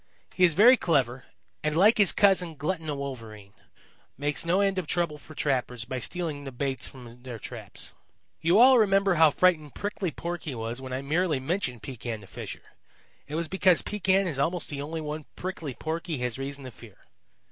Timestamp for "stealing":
5.99-6.43